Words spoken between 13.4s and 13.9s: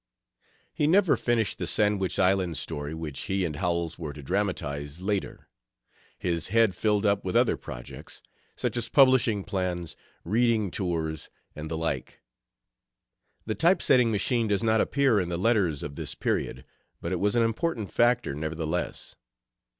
The type